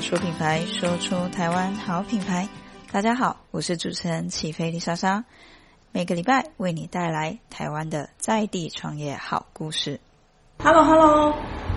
[0.00, 2.48] 说品牌，说出台湾好品牌。
[2.90, 5.24] 大家好，我是主持人起飞丽莎莎，
[5.92, 10.00] 每个礼拜为你带来台湾的在地创业好故事。
[10.58, 11.34] Hello Hello，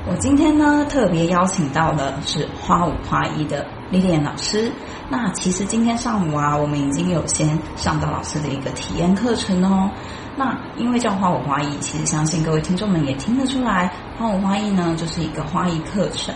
[0.08, 4.72] 我今天呢特别邀请到的是花舞花艺的 Lilian 老师。
[5.10, 9.92] 那其实今天上午啊，我们已经有先上到老师的一个体验课程哦。
[10.38, 16.34] 那因为叫花舞花艺，其实相信各位听众们也听得出来，花舞花艺呢就是一个花艺课程。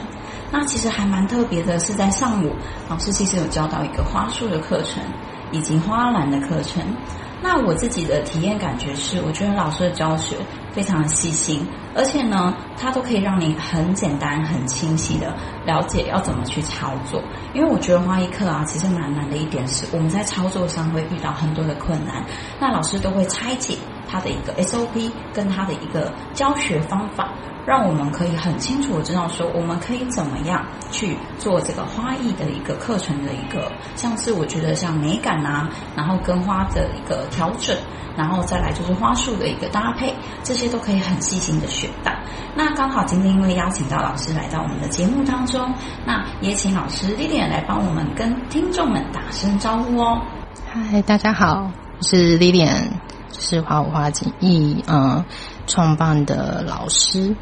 [0.51, 2.53] 那其实还蛮特别的，是在上午
[2.89, 5.03] 老师其实有教到一个花束的课程，
[5.51, 6.83] 以及花篮的课程。
[7.39, 10.35] 那我自己的体验感觉是，我觉得老师的教学
[10.71, 15.31] 非常的细心，而且呢，它都可以让你很简单、很清晰的
[15.63, 17.21] 了解要怎么去操作。
[17.53, 22.25] 因为我觉得花艺课啊，其实蛮难的一点是，我们在操作上会遇到很多的困难，
[22.59, 23.77] 那老师都会拆解
[24.09, 27.29] 他的一个 SOP 跟他的一个教学方法。
[27.65, 37.75] 让我们可以很清楚的知道说，我们可以怎么样去做这个花艺的一个课程的一个，像是我觉得像美感啊，然后跟花的一个调整，
[38.15, 42.13] 然后再来就是花束的一个搭配，这些都可以很细心的学到。
[42.55, 45.69] 那刚好今天因为邀请到老师来到我们的节目当中，
[46.05, 50.21] 那也请老师 Lilian 来帮我们跟听众们打声招呼哦。
[50.71, 52.91] 嗨，大家好，我是 Lilian，
[53.47, 54.09] 是花五花
[54.41, 55.23] 艺嗯
[55.67, 57.33] 创办的老师。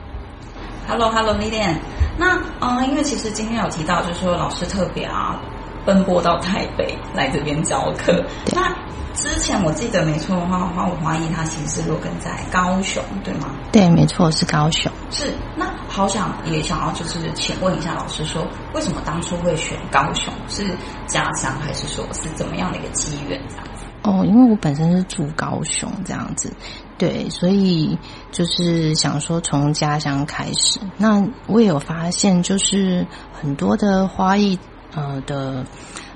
[0.87, 1.77] Hello，Hello，Lilian。
[2.15, 5.41] 那嗯，因为其实今天有提到，就是说老师特别啊
[5.83, 8.23] 奔波到台北来这边教课。
[8.53, 8.71] 那
[9.15, 13.49] 之前我记得没错的话，花五花艺它其实是落根在高雄，对吗？
[13.71, 14.91] 对，没错，是高雄。
[15.09, 15.33] 是。
[15.55, 20.31] 那好想也想要就是请问一下老师说，说为什么当初会选高雄？
[20.47, 20.63] 是
[21.07, 23.74] 家乡还是说是怎么样的一个机缘这样子？
[24.05, 26.53] 哦，因为我本身是住高雄这样子。
[26.97, 27.97] 对，所以
[28.31, 30.79] 就是想说从家乡开始。
[30.97, 34.57] 那我也有发现，就是很多的花艺
[34.93, 35.65] 呃的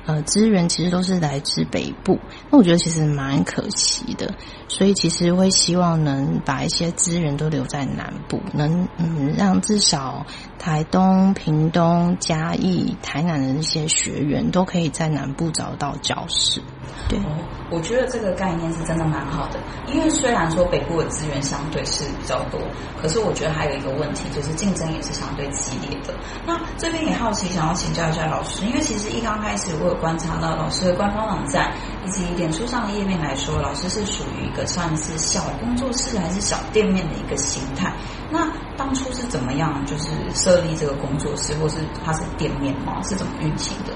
[0.06, 2.18] 呃资源其实都是来自北部。
[2.50, 4.34] 那我觉得其实蛮可惜的，
[4.70, 10.26] 所以其实会希望能把一些资源都留在南部，能嗯让至少
[10.58, 16.62] 台东、屏东、嘉义、台南的一些学员都可以在南部找到教室。
[17.08, 17.20] 对。
[17.20, 17.30] 哦
[17.72, 22.60] 我觉得这个概念是真的蛮好的，因为虽然说北部的资源相对是比较多，
[23.00, 26.12] 可是我觉得还有一个问题，就是竞争也是相对激烈的。
[26.48, 31.72] 那这边也好奇，想要请教一下老师，因为其实一刚开始我有观察到老师的官方网站
[32.08, 37.94] 以及脸书上的页面来说，老师是属于一个算是小工作室还是小店面的一个形态。
[38.32, 43.00] 那当初是怎么样，就是设立这个工作室，或是它是店面吗？
[43.04, 43.94] 是怎么运行的？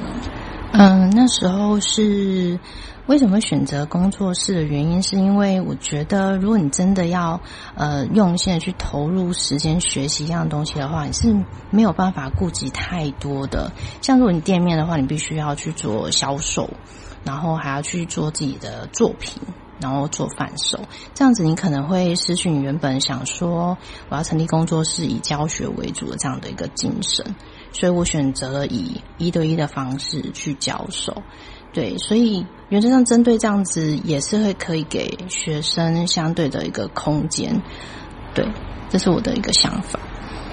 [0.74, 2.60] 嗯，那时候是。
[3.06, 7.42] 为什么选择工作室的原因，是因为我觉得，如果你真的要
[7.76, 11.36] 呃用心的去投入时间学习一样东西的话，你是
[11.70, 13.74] 没有办法顾及太多的。
[14.02, 16.70] 像如果你店面的话，你必须要去做销售，
[17.26, 19.42] 然后还要去做自己的作品，
[19.82, 20.80] 然后做贩售，
[21.14, 27.36] 这样子你可能会失去你原本想说我要成立工作室以教学为主的这样的一个精神。
[27.74, 31.22] 所以我选择了以一对一的方式去教授。
[31.74, 37.62] 对，所以原则上针对这样子也是会可以给学生相对的一个空间，
[38.36, 38.48] 对，
[38.90, 40.00] 这是我的一个想法。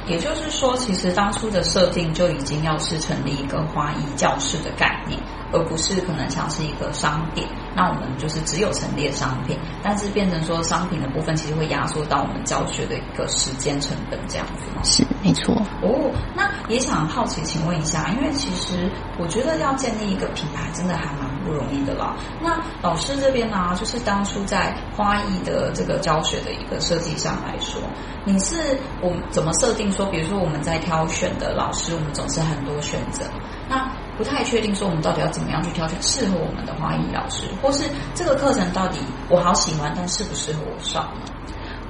[0.07, 5.21] 也就是说，其实当初的设定就已经要是成立一个花艺教室的概念，
[5.53, 7.47] 而不是可能像是一个商店。
[7.77, 14.83] 那我们就是只有陈列商品，但是变成说商品的部分其实会压缩到我们教学的一个时间成本这样子吗？
[14.83, 15.55] 是，没错。
[15.83, 22.15] 哦，那也想好奇，请问一下，因为其实我觉得要建立一个品牌真的还蛮不容易的啦。
[22.41, 27.83] 那老师这边呢、就是当初在花艺的这个教学的一个设计上来说，
[28.25, 33.25] 你是我怎么设定说，比如说我们在挑选的老师，我们总是很多选择，
[33.69, 33.91] 那。
[34.19, 38.99] 不太确定说我们到底要怎么样去挑选适合我们的花艺老师，或是这个课程到底
[39.31, 41.33] 我好喜欢，但适不适合我上呢？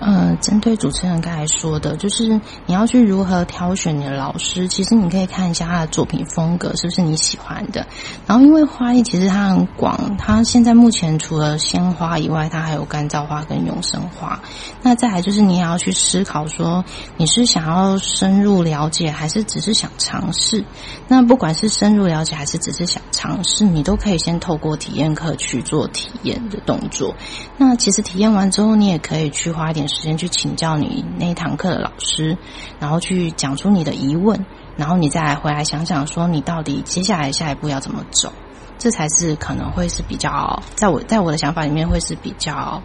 [0.00, 7.86] 呃，针对主持人刚才说的，就是你要去如何挑选你的老师，其实你可以看一下他的作品风格是不是你喜欢的。
[8.26, 14.40] 然后，因为花艺其实它很广，它现在目前除了鲜花以外，它还有干燥花跟永生花。
[14.82, 16.82] 那再来就是你也要去思考说，
[17.18, 20.64] 你是想要深入了解，还是只是想尝试？
[21.08, 27.14] 那不管是深入了解还是只是想尝试，你都可以先透过体验课去做体验的动作。
[27.58, 32.36] 那其实体验完之后，你也可以去花一点时间去请教你那一堂课的老师，
[32.78, 34.46] 然后去讲出你的疑问，
[34.76, 38.32] 然后你再回来想想说你到底接下来下一步要怎么走，
[38.78, 42.82] 这才是可能会是比较在我在我的想法里面会是比较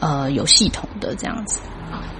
[0.00, 1.60] 呃有系统的这样子。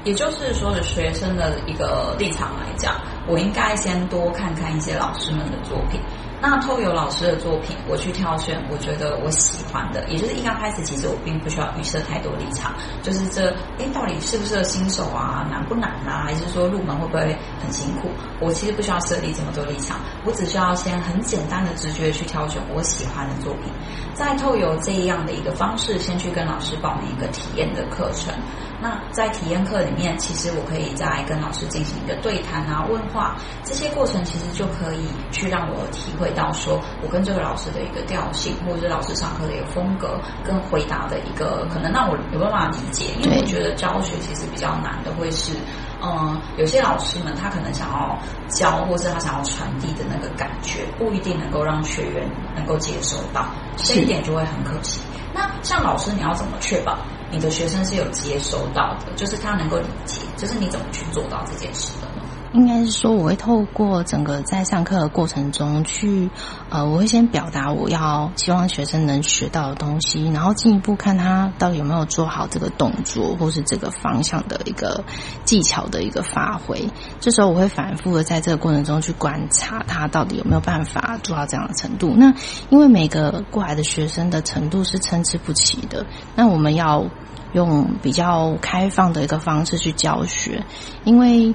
[0.05, 2.95] 也就是说，的学生的一个立场来讲，
[3.27, 5.99] 我应该先多看看一些老师们的作品，
[6.47, 13.49] 那透由老师的作品，我去挑选我觉得我喜欢的，也就是一刚开始其实我并不需要预设太多立场，就是这
[13.79, 18.11] 哎到底适不适合新手啊，难不难啊，还是说入门会不会很辛苦？
[18.41, 23.73] 我其实不需要设立这么多立场，我只需要先很简单的直觉去挑选我喜欢的作品，
[24.13, 28.35] 再透由这样的一个方式，先去跟老师报名一个体验的课程。
[28.85, 33.35] 那在体验课里面，其实我可以再跟老师进行一个对谈啊、问话，
[33.65, 43.07] 这些过程其实就可以去让我体会到，说我跟这个老师的一个调性，或者是老师上课的一个风格，跟回答的一个可能让我有办法理解。
[43.23, 45.55] 因为我觉得教学其实比较难的会是，
[46.03, 48.19] 嗯，有些老师们他可能想要
[48.51, 53.47] 教，或是他想要传递的那个感觉，不一定能够让学员能够接收到，
[53.79, 55.01] 这一点就会很可惜。
[55.33, 56.99] 那像老师，你要怎么确保？
[57.35, 62.07] 你的学生是有接收到的，就是他能够理解，就是你怎么去做到这件事的？
[62.55, 66.31] 应该是说，我会透过整个在上课的过程中去，
[66.71, 75.03] 呃，我会先表达我要希望学生能学到的东西，然后进一步看他到底有没有做好这个动作，或是这个方向的一个
[75.45, 76.89] 技巧的一个发挥。
[77.19, 82.15] 这时候我会反复的在这个过程中去观察他到底有没有办法做到这样的程度。
[82.17, 82.33] 那
[82.71, 86.07] 因为每个过来的学生的程度是参差不齐的，
[86.37, 87.05] 那我们要
[87.53, 90.65] 用比较开放的一个方式去教学，
[91.03, 91.53] 因为。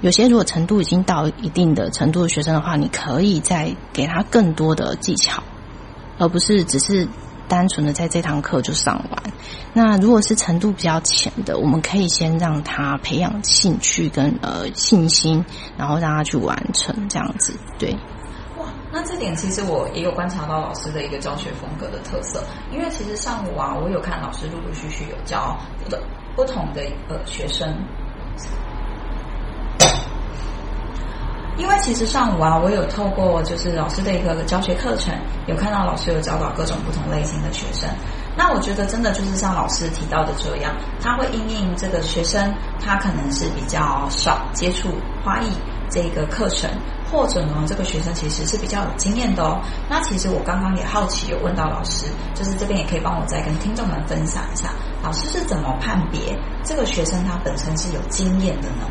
[0.00, 5.42] 有些如果程度已经到一定的程度的学生的话，你可以再给他更多的技巧，
[6.18, 7.06] 而不是只是
[7.46, 9.22] 单纯的在这堂课就上完。
[9.74, 15.44] 那如果是程度比较浅的，我们可以先让他培养兴趣跟呃信心，
[15.76, 17.52] 然后让他去完成这样子。
[17.78, 17.92] 对，
[18.58, 22.42] 哇，那这点其实我也有观察到老师的一个教学风格的特色，
[22.72, 25.58] 因为其实上午啊，我有看老师陆陆续续有教
[25.90, 26.02] 的
[26.34, 26.80] 不同的
[27.10, 27.68] 呃学生。
[31.60, 35.14] 因为其实上午啊，我有透过就是老师的一个教学课程，
[35.46, 37.86] 有看到老师有教导各种不同类型的学生。
[38.34, 44.88] 那我觉得真的就是像老师提到的这样，他会因应这个学生，他可能是比较少接触
[45.22, 45.50] 花艺
[45.90, 46.70] 这个课程，
[47.12, 49.60] 或者呢，这个学生其实是比较有经验的哦。
[49.86, 54.70] 那其实我刚刚也好奇有问到老师，就是这边也可以帮我再跟听众们分享一下，
[55.02, 56.34] 老师是怎么判别
[56.64, 58.86] 这个学生他本身是有经验的呢？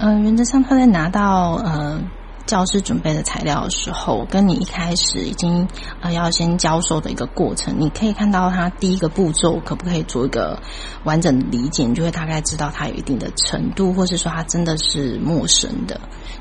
[0.00, 2.00] 嗯、原则上他在拿到呃
[2.46, 5.68] 教师准备的材料的时候，跟你一开始已经
[6.00, 10.58] 呃要先教授的一个过程，你可以看到他第一个步骤可不可以做一个
[11.04, 16.00] 完整的理解，你就会大概知道他有一定的程度，或是说他真的是陌生的，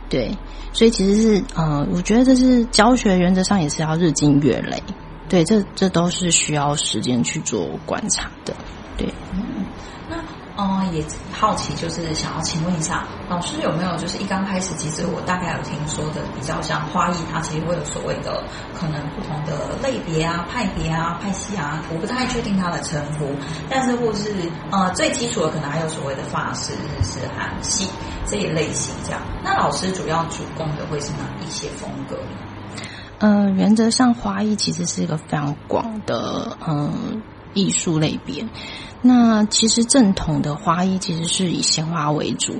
[0.09, 0.35] 对，
[0.73, 4.81] 所以其实是呃，我觉得这是教学原则上也是要日积月累，
[5.27, 8.55] 对，这这都是需要时间去做观察的，
[8.97, 9.13] 对。
[10.59, 11.01] 嗯，也
[11.31, 18.43] 好奇，就是想要请问一下老师有没有，就是一刚开始，其实我大概有听说的，比较像花艺，它其实会有所谓的
[18.77, 23.33] 可能不同的类别啊、派别啊、派系啊，我不太确定它的称呼，
[23.69, 27.87] 但是或是呃最基础的，可能还有所谓的法式、日式、韩系
[28.25, 29.21] 这一类型这样。
[29.41, 32.83] 那老师主要主攻的会是哪一些风格呢？
[33.19, 37.21] 呃，原则上花艺其实是一个非常广的嗯
[37.53, 38.45] 艺术类别。
[39.01, 42.57] 那其实正统的花艺其实是以鲜花为主，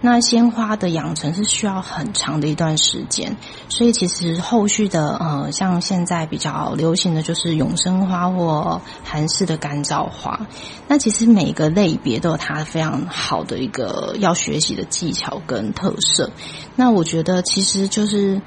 [0.00, 3.36] 那鲜花的养成是需要很长的一段时间，
[3.68, 10.46] 所以其实后续的呃，像现在比较流行的就是永生花或韩式的干燥花。
[10.88, 16.30] 那其实每个类别都有它非常好的一个要学习的技巧跟特色。
[16.74, 18.40] 那我觉得其实就是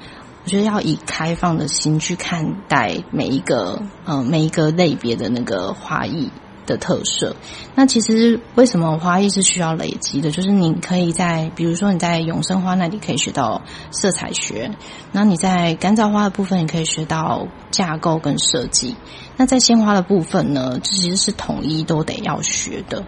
[0.44, 6.30] 我觉得要以开放的心去看待每一个呃每一个类别的那个花艺
[6.66, 7.36] 的特色，
[7.74, 10.30] 那其实为什么花艺是需要累积的？
[10.30, 14.72] 就是你可以在，比如说你在永生花那里可以学到色彩学，
[15.12, 18.96] 那你在干燥花的部分，你可以学到架构跟设计。
[19.38, 23.04] 那在鲜花的部分呢，其实是统一都得要学的。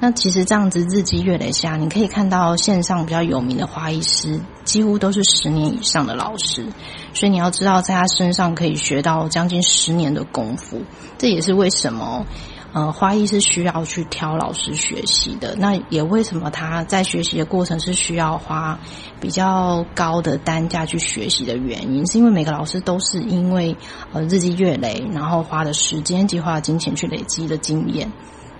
[0.00, 6.66] 那其实这样子日积月累下，你可以看到线上比较有名的花艺师，几乎都是十年以上的老师。
[7.14, 10.82] 所以你要知道，在他身上可以学到将近十年的功夫，
[11.18, 12.24] 这也是为什么。
[12.72, 15.54] 呃，花艺是需要去挑老师学习的。
[15.58, 18.78] 那也为什么他在学习的过程是需要花
[19.20, 23.76] 比较高的单价去学习的原因，是因为每个老师都是因为
[24.12, 28.10] 呃日积月累，然后花的时间及花金钱去累积的经验，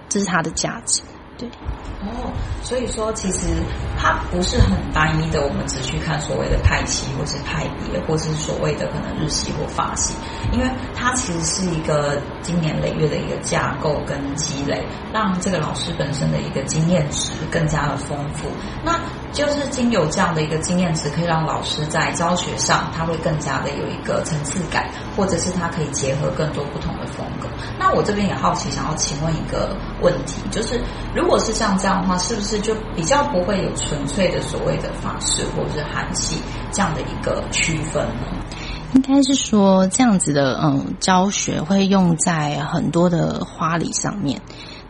[0.08, 1.00] 这是他的价值。
[1.38, 1.48] 对，
[2.02, 2.30] 哦，
[2.62, 3.46] 所以说其实
[3.98, 10.14] 它不是很单一的，我们只去看所谓的派系，或是派别，或是所谓的可能日系或法系，
[10.52, 18.46] 因为它其实是一个经年累月的一个架构跟积累，让这个老师本身的一个经验值更加的丰富。
[18.84, 19.00] 那
[19.32, 27.48] 就是经有这样的一个经验值，可以让老师在教学上他会更加的有一个层次感，或者是他可以结合更多不同的风格。
[27.78, 30.80] 那我这边也好奇，想要请问一个问题，就是
[31.14, 36.36] 如果是像这样的话，是不是就比较不会有纯粹的所谓的法式或者是韩系
[36.70, 38.26] 这样的一个区分呢？
[38.94, 44.38] 应该是说这样子的，嗯，教学会用在很多的花礼上面。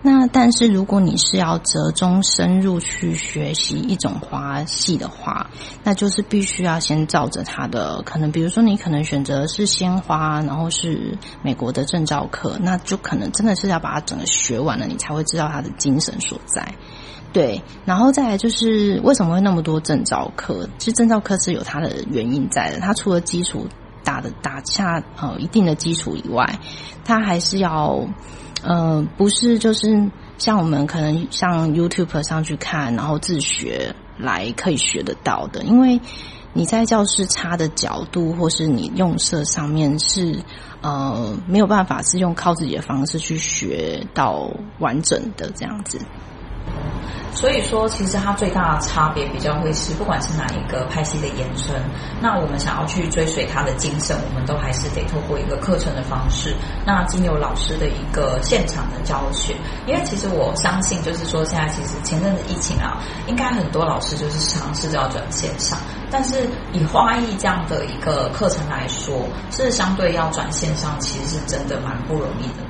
[0.04, 5.48] 那但是如果你是要折中深入去学习一种花系的话，
[5.84, 16.74] 那就是必须要先照着它的可能，比如说你可能选择是鲜花，然后是美国的证照课，那就可能真的是要把它整个学完了，你才会知道它的精神所在。
[17.32, 20.68] 对，然后再来就是为什么会那么多证照课？
[20.78, 23.68] 其实证照课是有它的原因在的，它除了基础
[24.02, 26.58] 打的打下呃一定的基础以外，
[27.04, 28.04] 它还是要。
[28.62, 35.62] 呃，不是，就是像我们可能上 YouTube 上去看，然后自学来可以学得到的。
[35.64, 36.00] 因为
[36.52, 40.38] 你在教室插的角度，或是你用色上面是
[40.80, 45.98] 呃没有办法是用靠自己的方式去学到完整的这样子。
[47.34, 51.74] 所以说，其实它最大的差别比较会是，不管是哪一个派系的延伸，
[52.20, 56.54] 那我们想要去追随它的精神，我们都还是得透过一个课程的方式，
[56.86, 59.56] 那经由老师的一个现场的教学。
[59.86, 65.78] 因为其实我相信，就是说现在其实前阵子疫情啊，应该很多老师就是尝试着要转线上，
[66.10, 72.64] 但是以花艺这样的一个课程来说，是相对要转线上，其实是真的蛮不容易的。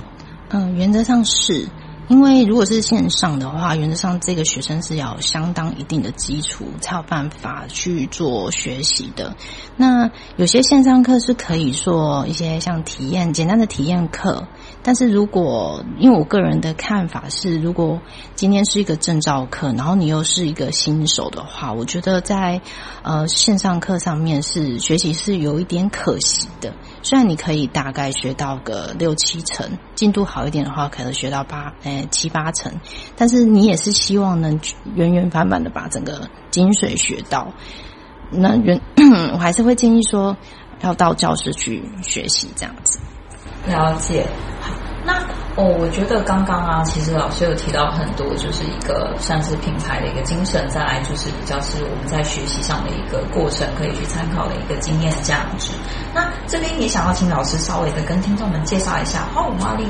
[0.51, 1.69] 嗯，原则上是。
[2.09, 9.35] 因为如果是线上的话，原则上这个学生是要有相当一定的基础，才有办法去做学习的。
[9.77, 14.47] 那有些线上课是可以做一些像体验，简单的体验课。
[14.83, 18.01] 但是如果因为我个人的看法是，如果
[18.35, 22.61] 今天是一个证照课，然后你又是一个新手的话，我觉得在
[23.03, 26.75] 呃线上课上面是学习是有一点可惜的。
[27.03, 32.73] 虽然你可以大概学到个六七成，进度好一点的话，可能学到八诶七八成，
[33.15, 34.59] 但是你也是希望能
[34.97, 37.53] 原原版版的把整个精髓学到。
[38.29, 38.81] 那原
[39.33, 40.37] 我还是会建议说，
[40.81, 42.99] 要到教室去学习这样子。
[43.69, 44.27] 了解，
[44.61, 44.75] 好，
[45.07, 55.73] 那哦，我觉得刚刚啊，其实老师有提到很多，就是一个算是品牌的一个精神，再来就是比较是我们在学习上的一个过程，可以去参考的一个经验价值。
[56.15, 59.87] 那这边也想要请老师稍微的跟听众们介绍一下花五花力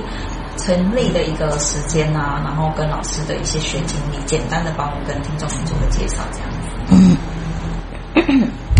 [0.56, 7.16] 成立的一个时间啊，然后跟老师的一些学经历，简单的帮我跟听众们做个介绍，这样子。
[8.26, 8.50] 嗯。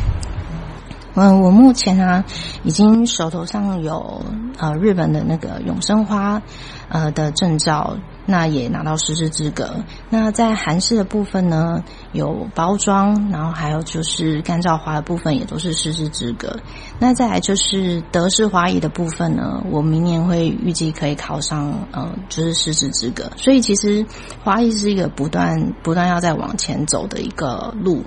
[1.14, 2.24] 嗯，我目前呢，
[2.62, 4.22] 已经手头上有
[4.58, 6.40] 呃日本的那个永生花
[6.88, 9.76] 呃的证照，那也拿到师资资格。
[10.10, 16.56] 那在韩式的部分呢，有包装，然后还有就是干燥花的部分也都是师资资格。
[16.98, 23.30] 那再来就是德式花艺的部分呢，我明年会预计可以考上呃就是师资资格。
[23.36, 24.06] 所以其实
[24.42, 28.02] 花艺是一个不断不断要再往前走的一个路。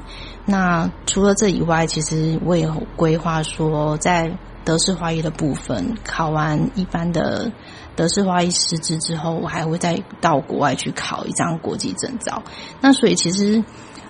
[0.46, 4.32] 那除了这以外，其实我也有规划说，在
[4.64, 7.52] 德式花艺的部分考完一般的
[7.96, 12.44] 德式花艺师资之后，我还会再到国外去考一张国际证照。
[12.82, 13.64] 那所以其实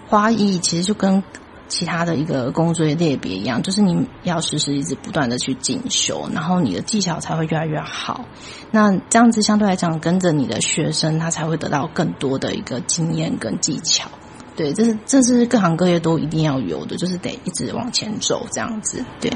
[0.08, 1.24] 花艺其实就跟
[1.68, 8.26] 其他的一个工作类别一样，就是你要时时一直不断的去进修，然后你的技巧才会越来越好。
[8.72, 14.10] 那这样子相对来讲，跟着你的学生，他才会得到更多的一个经验跟技巧。
[14.56, 19.04] 对，这是这是各行各业都一定要有的，就是得一直往前走这样子。
[19.20, 19.30] 对，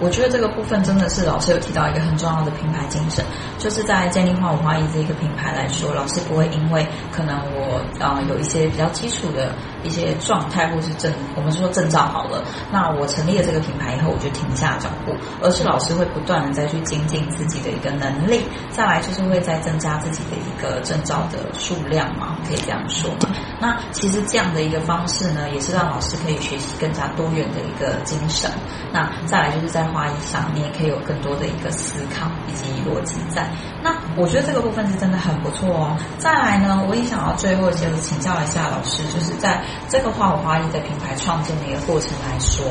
[0.00, 3.24] 我觉得这个部分真的是老师有提到一个很重要的品牌精神，
[3.58, 23.10] 就是在建立花舞花艺这一个品牌来说，老师不会因为可能我、呃、有一些比较基础的一些状态或是证，我们说证照好了，那我成立了这个品牌以后，我就停下脚步，而是老师会不断的再去精进自己的一个能力，再来就是会再增加自己的一个证照的数量嘛，可以这样说。
[23.58, 24.17] 那其实。
[24.26, 28.50] 这样的一个方式呢，也是让老师可以学习更加多元的一个精神。
[28.92, 33.50] 那再来就是在花艺上，你也可以有更多的一个思考以及逻辑在。
[33.82, 35.96] 那我觉得这个部分是真的很不错哦。
[36.18, 42.64] 再来呢，我也想要最后就请教一下老师，就是在这个花舞花艺的品牌创建的一个过程来说，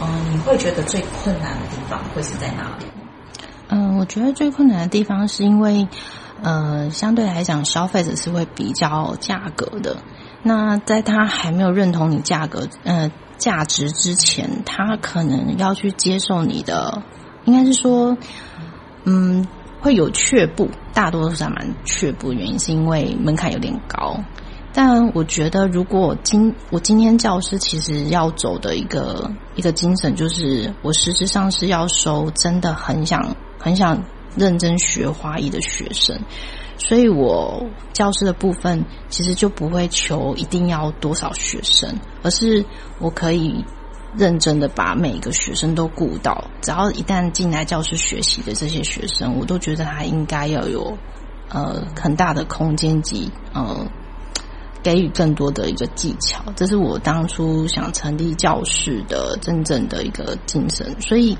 [0.00, 2.86] 嗯，你会觉得最困难的地方会是在哪里？
[3.68, 5.86] 嗯，我觉得最困难的地方是因为，
[6.42, 9.96] 呃，相对来讲，消费者是会比较价格的。
[10.42, 17.02] 那在他还没有认同你价格呃价值之前，他可能要去接受你的，
[17.44, 18.16] 应该是说，
[19.04, 19.46] 嗯，
[19.80, 24.18] 会有却步，大多数是还蛮却步，原因是因为门槛有点高。
[24.72, 34.00] 但我觉得，如果今我今天教师其实要走的一个一个精神，就是我实质上是要收真的很想很想
[34.36, 36.16] 认真学华裔的学生，
[36.80, 42.64] 所以我教师的部分其实就不会求一定要多少学生，而是
[42.98, 43.64] 我可以
[44.16, 50.98] 认真的把每一个学生都顾到，只要一旦进来教室学习的这些学生，我都觉得他应该要有
[51.50, 53.86] 呃很大的空间及呃。
[54.82, 61.36] 给予更多的一个技巧，这是我当初想成立教室的真正的一个精神，所以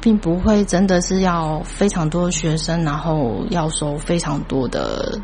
[0.00, 5.20] 并不会真的是要非常多的学生，然后要收非常多的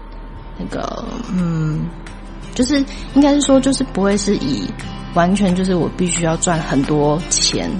[0.58, 1.88] 那个，嗯，
[2.54, 4.68] 就是应该是说，就是不会是以
[5.14, 7.70] 完全就是我必须要赚很多钱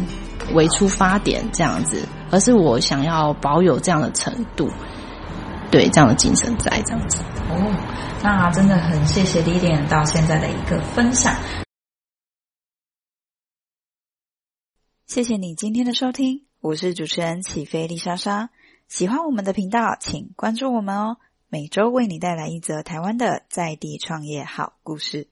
[0.52, 4.68] 为出发点这样子，而是我想要保有这样的程度，
[5.70, 7.18] 对这样的精神在这样子
[7.50, 7.74] 哦。
[8.22, 11.34] 那真的很谢谢 Lilian 到现在的一个分享，
[15.06, 18.48] 谢谢你今天的收听，我是主持人起飞丽莎莎。
[18.88, 21.18] 喜欢我们的频道，请关注我们哦，
[21.50, 25.28] 每周为你带来一则台湾的在地创业好故事。